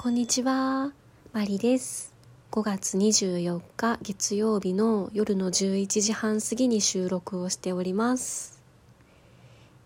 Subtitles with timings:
[0.00, 0.92] こんにちは、
[1.32, 2.14] マリです。
[2.52, 8.62] 5月24日月曜日の夜の11時半過ぎに収録をしております。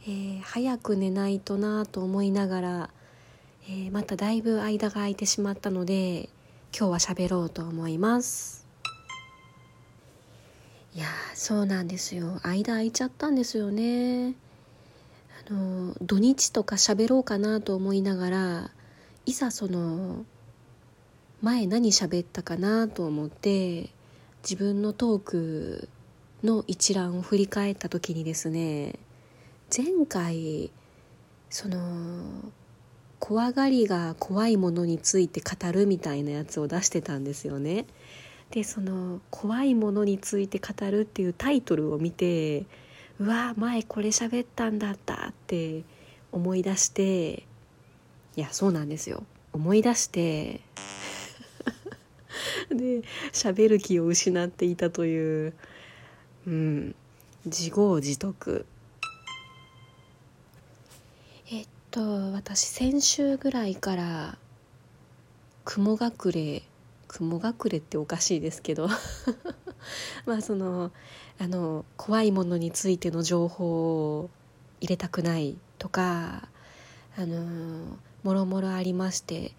[0.07, 2.91] えー早く寝ないとなと思いながら、
[3.67, 6.29] えーまただいぶ間が空いてしまったので、
[6.79, 8.67] 今日は喋ろうと思います。
[10.95, 12.39] いやそうなんですよ。
[12.43, 14.35] 間空いちゃったんですよね。
[15.49, 18.71] あの土日とか喋ろうかなと思いながら
[19.25, 20.25] いざその
[21.41, 23.91] 前何喋ったかなと思って
[24.43, 25.89] 自分のトーク
[26.43, 28.99] の一覧を振り返った時にですね
[29.75, 30.71] 前回
[31.51, 32.53] その
[33.21, 37.87] 怖がりが怖いものについて語るみたいなやつを出してたんですよね。
[38.51, 42.67] でその「怖いものについて語る」っていうタイトルを見て
[43.21, 45.85] うわ前これ喋ったんだったって
[46.33, 47.47] 思い出して
[48.37, 49.25] いやそうなんですよ。
[49.53, 50.61] 思い出して。
[52.71, 53.03] で
[53.33, 55.53] 喋る気を失っていたという
[56.47, 56.95] うん
[57.45, 58.65] 自業自得。
[61.51, 64.39] えっと私先週ぐらいから
[65.65, 66.63] 雲隠れ
[67.09, 68.89] 雲隠れっておかしいですけど。
[70.25, 70.93] まあその
[71.39, 74.31] あの怖いものについての情報を
[74.81, 76.49] 入れたくないとか
[77.17, 79.53] あのもろもろありまして。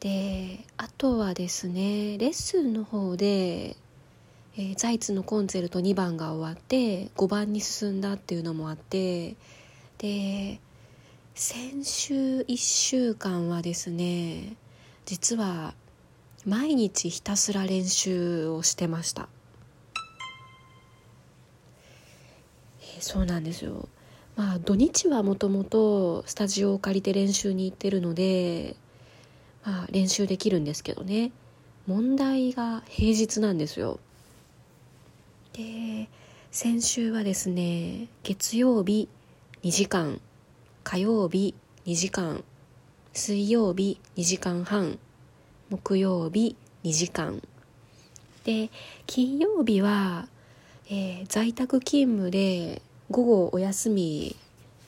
[0.00, 3.76] であとはですねレッスンの方で、
[4.56, 9.36] えーザイツのコンチェルト2番が終わって5番に進んだっていうのもあって。
[9.98, 10.60] で
[11.34, 14.56] 先週1週間はですね
[15.06, 15.74] 実は
[16.46, 19.28] 毎日ひたすら練習をしてました。
[22.80, 23.88] えーそうなんですよ。
[24.36, 28.76] まあ土日はもともとスタジオを借りて練習に行ってるので
[29.64, 31.32] まあ練習できるんですけどね。
[31.86, 34.00] 問題が平日なんですよ。
[35.52, 36.08] で
[36.50, 39.08] 先週はですね月曜日
[39.62, 40.20] 2時間
[40.82, 41.54] 火曜日
[41.86, 42.42] 2時間
[43.12, 44.98] 水曜日2時間半
[45.70, 47.42] 木曜日2時間。
[48.44, 48.70] で
[49.06, 50.28] 金曜日は、
[50.90, 54.36] えー在宅勤務で午後お休み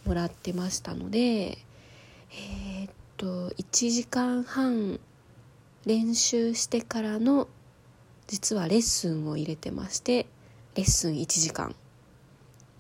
[0.05, 5.01] もらってましたのでえーっと1時間半
[5.85, 7.49] 練習してからの
[8.27, 10.27] 実はレッスンを入れてまして
[10.75, 11.75] レッスン1時間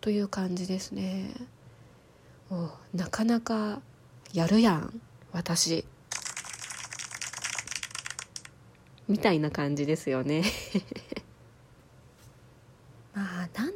[0.01, 1.31] という感じですね。
[2.51, 3.81] おなかなか
[4.33, 5.01] やるやん
[5.33, 5.85] 私。
[9.09, 10.45] みたいな感じですよね。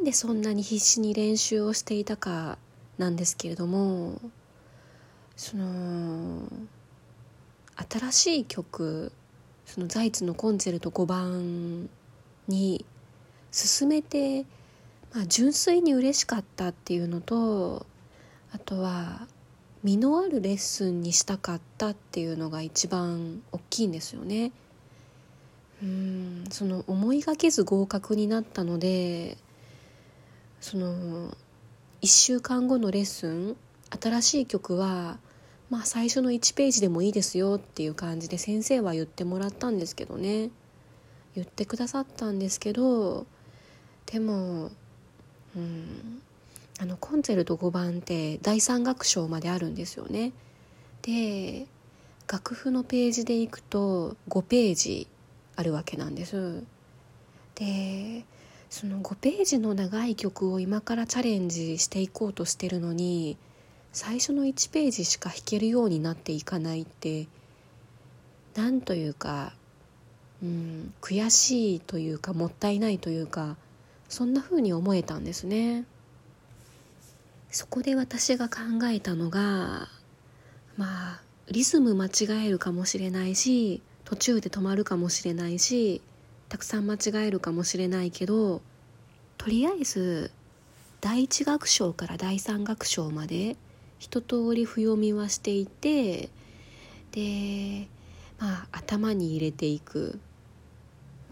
[0.01, 2.57] なんでそんなに必死に練習をしていたか
[2.97, 4.19] なんですけれども
[5.37, 6.49] その
[7.91, 9.13] 新しい曲
[9.67, 11.91] そのザイツのコンチェルト5番
[12.49, 12.87] に
[13.53, 14.47] 進めて、
[15.13, 17.85] まあ、純粋に嬉しかったっていうのと
[18.55, 19.27] あとは
[19.83, 24.51] 実のあるレッスンにしたかったっていうのが一番大きいんですよね。
[25.83, 29.37] うんその思いがけず合格になったので
[30.61, 31.37] その
[32.03, 33.57] 1週間後のレッスン
[34.01, 35.19] 新しい曲は
[35.71, 40.51] まあ最初の1ページでもいいですよっていう感じで先生は言ってもらったんですけどね。
[41.35, 43.25] 言ってくださったんですけど
[44.07, 44.71] でも
[45.57, 46.23] うん
[46.81, 50.33] あのコンチェルト5番って第3楽章まであるんですよね。
[51.03, 51.67] で
[52.27, 55.07] 楽譜のページでいくと5ページ
[55.57, 56.65] あるわけなんです。
[57.55, 58.25] で
[58.71, 63.37] その5ページの長い曲を今からチャレンジしていこうとしてるのに
[63.93, 67.27] 最初の1ページしか弾けるようになっていかないって
[68.55, 69.53] なんというか、
[70.43, 73.57] うん、悔しいというかもったいないというか
[74.09, 75.85] そんな風に思えたんですね。
[77.51, 79.89] そこで私が考えたのが
[80.77, 86.01] まあリズム間違えるかもしれないし途中で止まるかもしれないし
[86.51, 88.61] たくさん間違えるかもしれないけど
[89.39, 90.33] とりあえず
[91.01, 93.57] 第一楽章から第三楽章まで
[94.01, 96.29] 一通り譜読みはしていて
[97.13, 97.89] で
[98.39, 100.19] まあ頭に入れていく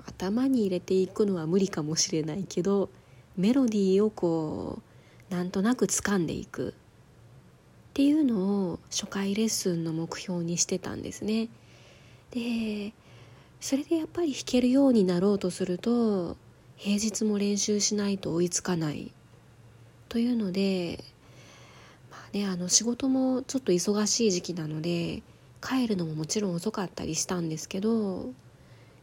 [0.06, 2.88] 頭に入れていくのは無理かもしれないけど
[3.36, 4.80] メロディーをこ
[5.30, 6.72] うなんとなく掴んでいくっ
[7.92, 11.48] ていうのを初回レッスンの目標にしてたんですね。
[12.30, 12.92] で
[13.60, 16.36] それでやっぱり弾けるようになろうとすると
[16.76, 19.12] 平日も練習しないと追いつかない。
[20.08, 21.04] というので
[22.10, 25.22] まあねあの仕事もちょっと忙しい時期なので
[25.60, 28.30] 帰るのももちろん遅かったりしたんですけど、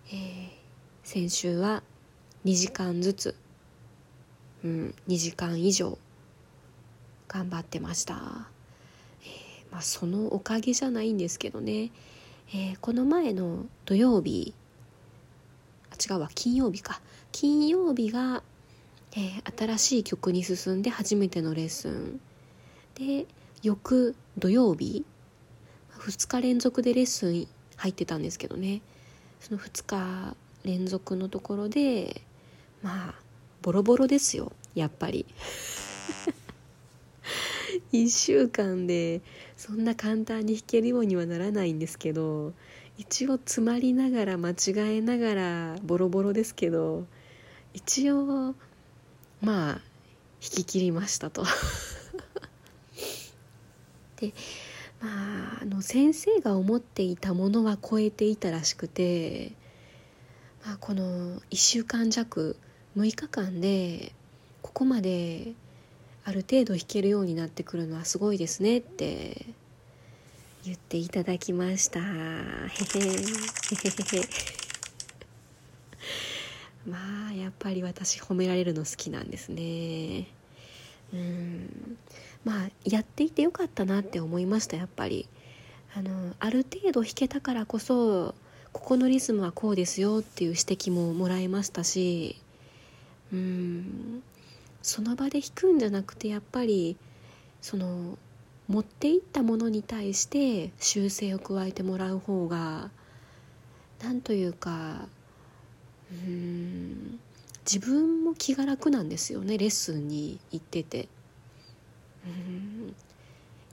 [0.07, 0.50] えー、
[1.04, 1.84] 先週は
[2.46, 3.36] 2時間ずつ、
[4.63, 5.98] うん、2時間以上
[7.28, 8.16] 頑張ってました、
[9.22, 11.92] えー、まあ、そのおかげじゃないんですけどね、
[12.50, 14.53] えー、この前の土曜日
[15.92, 17.01] あ違うわ金曜日か。
[17.31, 18.44] 金曜日が、
[19.13, 22.19] えー、新しい曲に進んで初めてのレッスン。
[22.95, 23.25] で
[23.63, 25.06] 翌土曜日
[25.97, 27.47] 2日連続でレッスン
[27.77, 28.81] 入ってたんですけどね。
[29.39, 32.21] その2日連続のところで
[32.81, 33.15] まあ
[33.62, 35.25] ボロボロですよやっぱり。
[37.92, 39.22] 1週間で
[39.57, 42.54] そんな簡単に弾けるようにはならないんですけど
[42.98, 47.06] 一応詰まりながら間違えながらボロボロですけど
[47.74, 48.56] 一応
[49.42, 49.81] まあ弾
[50.39, 51.44] き切りましたと。
[54.18, 54.33] で
[55.01, 59.51] まああの先生が思っていたものは超えていたらしくて、
[60.66, 62.56] まあ、この1週間弱
[62.95, 64.13] 6日間で
[64.62, 65.54] ここまで
[66.25, 69.45] ある程度弾けるようになってくるのはすごいですねって
[70.66, 72.00] 言っていただきました。
[72.00, 72.16] へへへへ
[76.88, 80.27] まあやっぱり私褒められるの好きなんですね。
[81.13, 81.98] うん。
[82.44, 85.27] まあやっていてよかったなって思いましたやっぱり。
[85.98, 88.36] あのある程度弾けたからこそ
[88.74, 92.36] ここのリズムはこうですよっていう指摘ももらいましたし
[93.31, 94.22] うん。
[94.86, 96.96] その場で弾くんじゃなくてやっぱり
[97.60, 98.20] その
[98.68, 102.92] 持っていったものに対して修正を加えてもらう方が
[104.04, 105.08] なんというか
[106.12, 107.20] うん
[107.66, 111.10] 自分も気が楽なんですよねレッスンに行ってて。
[112.24, 112.96] うん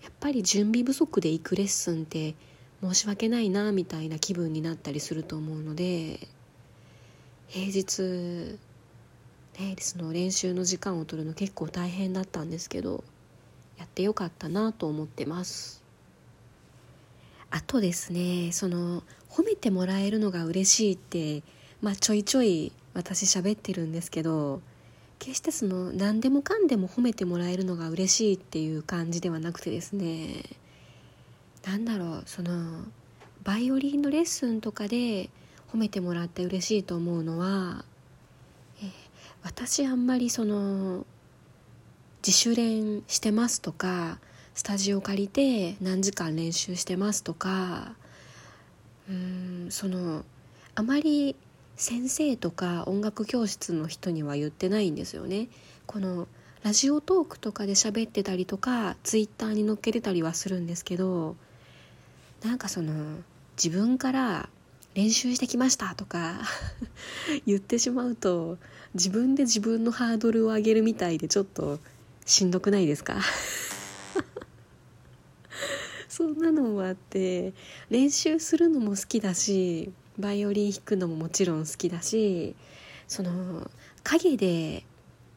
[0.03, 2.35] やっぱり準備不足で行くレッスンって
[2.83, 6.27] 申し訳ないなみたいな気分になったりすると思うので
[7.49, 8.59] 平日
[9.59, 13.05] ね、その練習の時間を取るの結構大変だったんですけど
[13.79, 15.83] やってよかったなと思ってます。
[17.51, 21.43] あとですねその褒めてもらえるのが嬉しいって
[21.83, 24.63] まあちょいちょい私喋ってるんですけど
[25.19, 30.43] 決してその何でもかんでも褒めてもらえるのが嬉しいっていう感じではなくてですね
[31.65, 32.85] 何だろうその
[33.45, 35.29] バイオリンのレッスンとかで
[35.73, 37.85] 褒めてもらって嬉しいと思うのは
[39.43, 41.07] 私あんまりその
[42.27, 44.19] 自主練してますとか
[44.55, 47.95] スタジオ借りて何時間練習してますとか
[49.09, 50.25] うんその
[50.75, 51.37] あまり
[51.77, 55.49] 先生とか音楽教室の人には言ってないんですよね。
[55.87, 56.29] この
[56.63, 61.35] ラジオトークとかで喋ってたりとかツイッターに載っけてたりはするんですけど
[62.45, 62.93] なんかその
[63.63, 64.49] 自分から
[64.95, 66.41] 練習してきましたとか
[67.47, 68.59] 言ってしまうと
[68.95, 71.81] 自分で自分のハードルを上げるみたいでちょっと
[72.27, 73.21] しんどくないですか？
[76.09, 77.55] そんなのもあって
[77.89, 82.55] 練習するのも好きだしバイオリン弾くのももちろん好きだし
[83.09, 83.71] その
[84.03, 84.85] 影で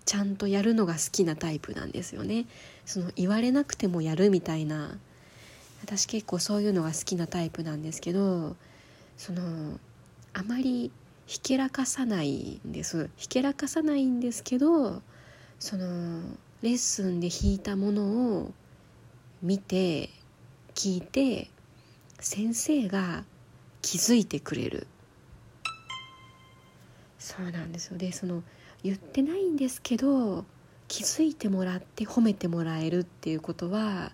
[0.05, 2.45] ちゃんとやるのが好きなタイプなんですよね。
[2.85, 4.99] その言われなくてもやるみたいな
[5.81, 8.55] 私結構そういうのが好きなタイプなんですけど
[9.17, 9.79] その
[10.33, 10.91] あまり
[11.25, 13.09] ひけらかさないんです。
[13.15, 15.01] ひけらかさないんですけど
[15.59, 16.21] その
[16.61, 18.03] レッスンで弾いたもの
[18.37, 18.51] を
[19.41, 20.09] 見て
[20.73, 21.49] 聞いて
[22.19, 23.23] 先生が
[23.81, 24.87] 気づいてくれる。
[27.19, 27.97] そうなんですよ。
[27.97, 28.43] でその
[28.83, 30.45] 言ってないんですけど
[30.87, 34.11] 気づいてもらって褒めてもらえるっていうことは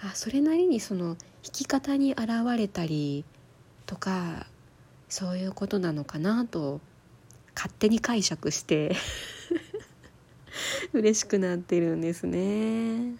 [0.00, 1.16] あそれなりにその弾
[1.52, 3.24] き方に現れたり
[3.86, 4.46] とか
[5.08, 6.80] そういうことなのかなと
[7.54, 8.94] 勝手に解釈して
[10.94, 13.16] 嬉しくなってるんですね。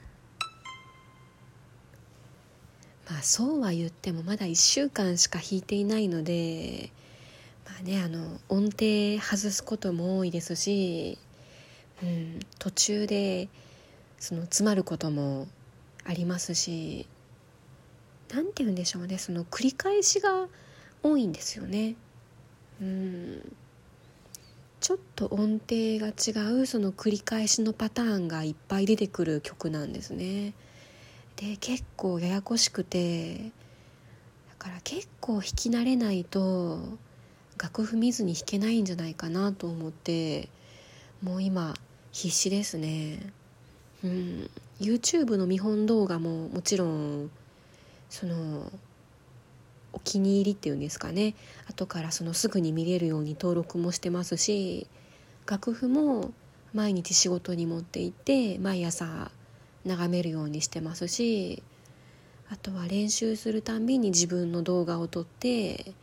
[3.10, 6.92] まあそうは言ってもまだ1週間しか弾いていないので
[7.66, 11.18] まあねあの音程外すことも多いですし、
[12.04, 13.48] うん、途中で
[14.20, 15.48] その詰まることも
[16.04, 17.08] ありますし
[18.32, 20.46] 何て言うんでしょうねその繰り返しが
[21.02, 21.96] 多いんですよね。
[22.80, 23.56] うん
[24.80, 30.54] ちょっと音程が違うその繰り返しのパターンがいっぱい出てくる曲なんですね。
[31.36, 33.42] で結構ややこしくてだ
[34.58, 36.98] から結構弾き慣れないと
[37.58, 40.48] 楽譜見ずに弾けないんじゃないかなと思って
[41.22, 41.74] もう今
[42.12, 43.32] 必死ですね。
[44.02, 47.30] うん、YouTube の見本動画ももちろん
[48.10, 48.70] その
[49.92, 51.34] お気に入りっていうんですかね。
[51.68, 54.86] 後からそのすぐに見れるように登録もしてますし
[55.46, 56.32] 楽譜も
[56.74, 59.30] 毎日仕事に持って行って毎朝
[59.84, 61.62] 眺めるようにしてますし
[62.50, 65.94] あとは練習するたんびに自分の動画を撮って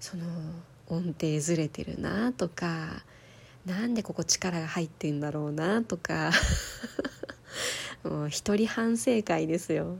[0.00, 0.24] その
[0.86, 3.04] 音程ずれてるなとか
[3.66, 6.30] なんでここ力が入ってんだろうなとか。
[8.04, 9.98] もう一人反省会ですよ、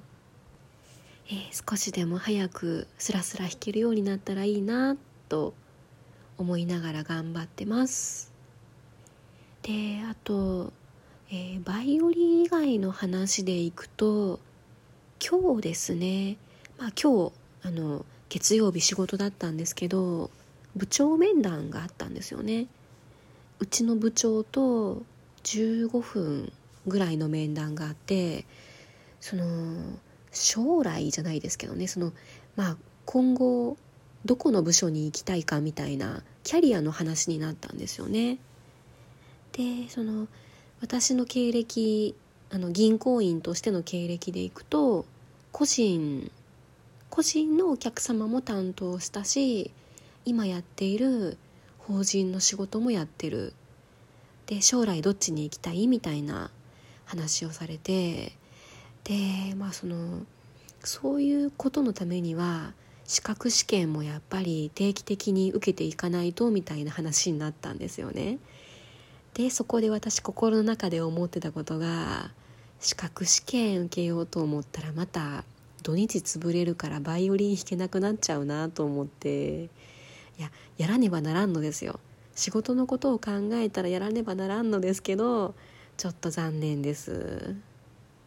[1.31, 4.97] えー、少しでも早くスラスラ弾けるようになったらいいな
[5.29, 5.53] と
[6.39, 8.33] 思いながら頑張ってます。
[9.63, 10.73] であと、
[11.31, 14.41] えー、バイオリン以外の話でいくと
[15.21, 16.39] 今日ですね
[16.79, 17.33] まあ今日
[17.63, 20.31] あの月曜日仕事だったんですけど
[20.77, 22.69] 部長面談があったんですよね。
[23.59, 25.03] うちの部長と
[25.43, 26.53] 15分
[26.87, 28.47] ぐらいの面談があって
[29.21, 29.45] その
[30.33, 32.13] 将来じゃないですけどねその
[32.57, 33.77] まあ今後
[34.25, 38.39] どこの部署に行きたいかみたいなキャリアの話になったんですよね。
[39.53, 40.29] でその
[40.81, 42.15] 私の経歴
[42.51, 45.05] あの銀行員としての経歴でいくと
[45.53, 46.31] 個人
[47.11, 49.73] 個人のお客様も担当したし
[50.25, 51.39] 今やっている
[51.79, 53.55] 法人の仕事もやってる
[54.47, 56.51] で将来どっちに行きたいみたいな
[57.05, 58.33] 話をされて
[59.09, 60.27] でまあその
[60.85, 62.75] そういうことのためには
[63.05, 68.39] 資格試験もやっぱり定期的に受けていかないとみたいな話になったんですよね。
[69.33, 72.33] でそこで私心の中で思ってたことが
[72.81, 75.45] 資格試験受けようと思ったらまた
[75.83, 79.69] 土日潰れるからバイオリン弾けなくなっちゃうなと思ってい
[80.39, 82.01] ややらねばならんのですよ
[82.35, 85.55] 仕事のことを考えたらやらねばならんのですけど
[85.97, 87.57] ちょっと残念です